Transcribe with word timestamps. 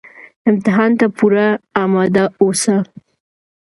امتحان 0.49 0.91
ته 0.99 1.05
پوره 1.17 1.47
اماده 1.83 2.25
اوسه 2.41 2.77